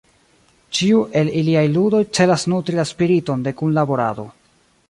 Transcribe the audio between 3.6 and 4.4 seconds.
kunlaborado.